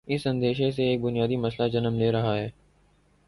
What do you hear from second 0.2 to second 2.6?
اندیشے سے ایک بنیادی مسئلہ جنم لے رہاہے۔